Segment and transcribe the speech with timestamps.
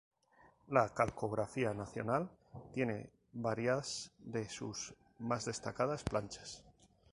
[0.65, 2.27] La Calcografía Nacional
[2.73, 6.63] tiene varias de sus más destacadas planchas.